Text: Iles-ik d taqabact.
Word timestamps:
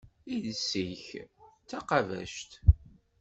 Iles-ik 0.35 1.05
d 1.17 1.65
taqabact. 1.69 2.51